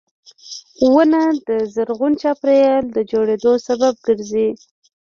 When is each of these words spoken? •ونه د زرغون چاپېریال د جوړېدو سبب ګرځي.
•ونه 0.93 1.21
د 1.47 1.49
زرغون 1.73 2.13
چاپېریال 2.21 2.85
د 2.91 2.97
جوړېدو 3.11 3.53
سبب 3.67 3.93
ګرځي. 4.07 4.47